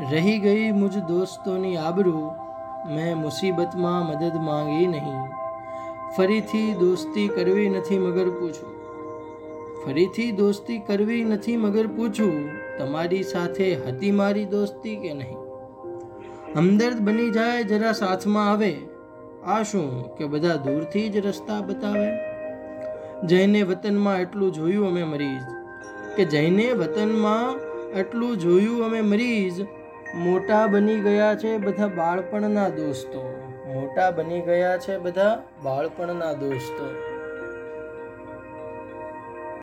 [0.00, 2.30] રહી ગઈ મુજ દોસ્તોની આબરૂ
[2.88, 5.22] મેં મુસીબતમાં મદદ માંગી નહીં.
[6.16, 8.74] ફરીથી દોસ્તી કરવી નથી મગર પૂછું.
[9.84, 15.38] ફરીથી દોસ્તી કરવી નથી મગર પૂછું, તમારી સાથે હતી મારી દોસ્તી કે નહીં?
[16.56, 18.76] હમદર્દ બની જાય જરા સાથમાં આવે,
[19.46, 22.10] આ શું કે બધા દૂરથી જ રસ્તા બતાવે?
[23.26, 25.42] જઈને વતનમાં એટલું જોયું અમે મરીઝ
[26.16, 27.56] કે જઈને વતનમાં
[27.90, 29.66] એટલું જોયું અમે મરીઝ
[30.16, 33.20] મોટા બની ગયા છે બધા બાળપણના દોસ્તો.
[33.66, 37.15] મોટા બની ગયા છે બધા બાળપણના દોસ્તો.